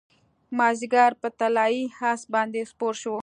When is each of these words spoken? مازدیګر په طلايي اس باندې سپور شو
مازدیګر 0.57 1.11
په 1.21 1.27
طلايي 1.39 1.83
اس 2.09 2.21
باندې 2.33 2.61
سپور 2.71 2.93
شو 3.01 3.15